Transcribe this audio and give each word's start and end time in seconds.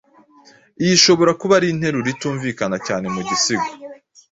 Iyi 0.81 0.91
ishobora 0.97 1.31
kuba 1.41 1.53
ari 1.59 1.67
interuro 1.73 2.07
itumvikana 2.15 2.77
cyane 2.87 3.05
mu 3.15 3.21
gisigo 3.29 3.67